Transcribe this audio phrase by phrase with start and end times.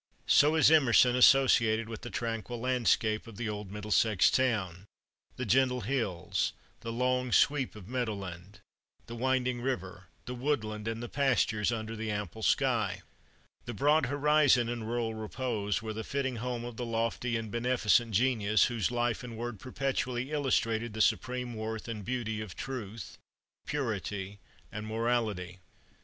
[0.25, 4.87] So is Emerson associated with the tranquil landscape of the old Middlesex town
[5.35, 8.61] the gentle hills, the long sweep of meadowland,
[9.05, 13.03] the winding river, the woodland, and the pastures under the ample sky.
[13.65, 18.09] The broad horizon and rural repose were the fitting home of the lofty and beneficent
[18.09, 23.19] genius whose life and word perpetually illustrated the supreme worth and beauty of truth,
[23.67, 24.39] purity,
[24.71, 25.59] and morality.